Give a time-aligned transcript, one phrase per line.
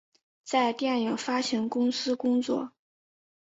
[0.43, 2.71] 在电影发行公司工作。